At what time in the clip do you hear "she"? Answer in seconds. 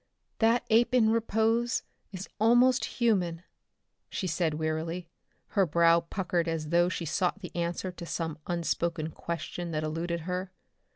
4.09-4.25, 6.89-7.05